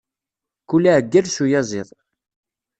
Kul 0.69 0.83
aɛeggal 0.91 1.25
s 1.29 1.37
uyaziḍ. 1.43 1.89